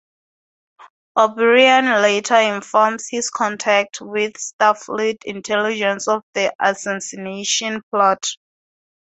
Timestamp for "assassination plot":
6.59-8.25